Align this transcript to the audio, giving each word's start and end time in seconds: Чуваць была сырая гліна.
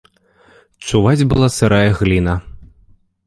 Чуваць 0.91 1.27
была 1.33 1.49
сырая 1.57 1.89
гліна. 1.99 2.33